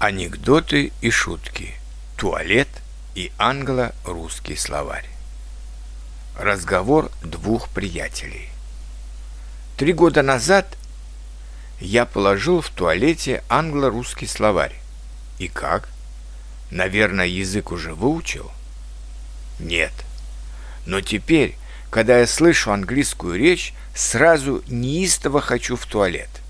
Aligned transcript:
Анекдоты 0.00 0.92
и 1.00 1.10
шутки. 1.10 1.74
Туалет 2.16 2.68
и 3.16 3.32
англо-русский 3.36 4.54
словарь. 4.54 5.08
Разговор 6.38 7.10
двух 7.20 7.68
приятелей. 7.70 8.48
Три 9.76 9.92
года 9.92 10.22
назад 10.22 10.78
я 11.80 12.06
положил 12.06 12.60
в 12.60 12.70
туалете 12.70 13.42
англо-русский 13.48 14.28
словарь. 14.28 14.76
И 15.40 15.48
как? 15.48 15.88
Наверное, 16.70 17.26
язык 17.26 17.72
уже 17.72 17.92
выучил? 17.92 18.52
Нет. 19.58 19.92
Но 20.86 21.00
теперь, 21.00 21.56
когда 21.90 22.20
я 22.20 22.28
слышу 22.28 22.70
английскую 22.70 23.36
речь, 23.36 23.74
сразу 23.96 24.62
неистово 24.68 25.40
хочу 25.40 25.74
в 25.74 25.84
туалет– 25.86 26.30